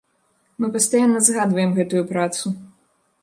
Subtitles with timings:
[0.63, 2.45] Мы пастаянна згадваем гэтую працу.